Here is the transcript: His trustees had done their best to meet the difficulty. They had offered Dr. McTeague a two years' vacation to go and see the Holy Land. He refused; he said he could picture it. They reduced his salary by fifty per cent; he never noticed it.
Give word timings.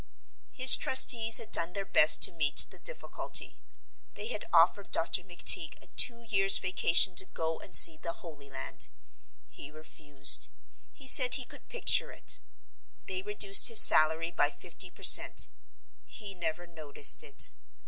His 0.51 0.75
trustees 0.75 1.37
had 1.37 1.51
done 1.51 1.73
their 1.73 1.85
best 1.85 2.23
to 2.23 2.31
meet 2.31 2.65
the 2.71 2.79
difficulty. 2.79 3.59
They 4.15 4.29
had 4.29 4.45
offered 4.51 4.89
Dr. 4.89 5.21
McTeague 5.21 5.75
a 5.79 5.85
two 5.95 6.23
years' 6.23 6.57
vacation 6.57 7.13
to 7.17 7.25
go 7.27 7.59
and 7.59 7.75
see 7.75 7.97
the 7.97 8.13
Holy 8.25 8.49
Land. 8.49 8.87
He 9.47 9.69
refused; 9.69 10.47
he 10.91 11.07
said 11.07 11.35
he 11.35 11.45
could 11.45 11.69
picture 11.69 12.09
it. 12.11 12.41
They 13.07 13.21
reduced 13.21 13.67
his 13.67 13.85
salary 13.85 14.31
by 14.31 14.49
fifty 14.49 14.89
per 14.89 15.03
cent; 15.03 15.49
he 16.07 16.33
never 16.33 16.65
noticed 16.65 17.21
it. 17.23 17.51